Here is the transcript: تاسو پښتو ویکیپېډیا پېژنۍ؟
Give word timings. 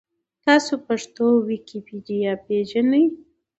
تاسو 0.45 0.73
پښتو 0.87 1.25
ویکیپېډیا 1.49 2.31
پېژنۍ؟ 2.45 3.05